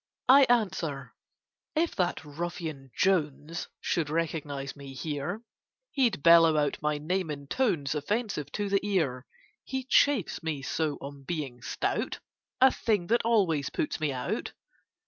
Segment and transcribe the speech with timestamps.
[0.29, 1.13] I answer
[1.75, 5.43] "If that ruffian Jones Should recognise me here,
[5.91, 9.27] He'd bellow out my name in tones Offensive to the ear:
[9.63, 12.17] He chaffs me so on being stout
[12.59, 14.53] (A thing that always puts me out)."